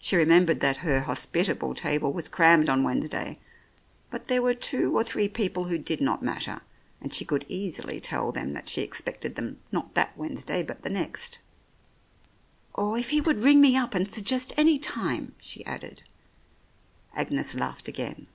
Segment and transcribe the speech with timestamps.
[0.00, 3.38] She remembered that her hospitable table was crammed on Wednesday,
[4.10, 6.62] but there were two or three people who did not matter,
[7.00, 10.90] and she could easily tell them that she expected them not that Wednesday but the
[10.90, 11.38] next....
[12.74, 16.02] "Or if he would ring me up and suggest any time," she added.
[17.14, 18.26] Agnes laughed again.